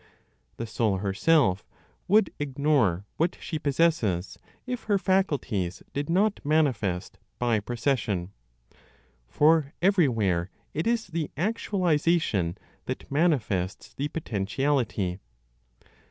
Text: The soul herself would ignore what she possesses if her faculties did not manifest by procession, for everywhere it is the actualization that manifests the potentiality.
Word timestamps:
The 0.57 0.65
soul 0.65 0.97
herself 0.97 1.63
would 2.07 2.31
ignore 2.39 3.05
what 3.17 3.37
she 3.39 3.59
possesses 3.59 4.39
if 4.65 4.85
her 4.85 4.97
faculties 4.97 5.83
did 5.93 6.09
not 6.09 6.43
manifest 6.43 7.19
by 7.37 7.59
procession, 7.59 8.31
for 9.27 9.75
everywhere 9.79 10.49
it 10.73 10.87
is 10.87 11.05
the 11.05 11.29
actualization 11.37 12.57
that 12.87 13.11
manifests 13.11 13.93
the 13.93 14.07
potentiality. 14.07 15.19